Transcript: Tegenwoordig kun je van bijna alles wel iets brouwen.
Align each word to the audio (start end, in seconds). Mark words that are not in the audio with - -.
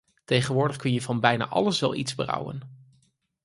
Tegenwoordig 0.25 0.77
kun 0.77 0.91
je 0.93 1.01
van 1.01 1.19
bijna 1.19 1.47
alles 1.47 1.79
wel 1.79 1.95
iets 1.95 2.15
brouwen. 2.15 2.61